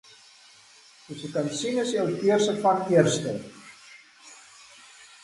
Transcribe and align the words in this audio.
Soos 1.01 1.19
jy 1.23 1.27
kan 1.35 1.49
sien, 1.59 1.77
is 1.83 1.91
die 1.95 2.01
outeur 2.05 2.41
se 2.45 2.55
van 2.63 2.81
eerste. 2.95 3.35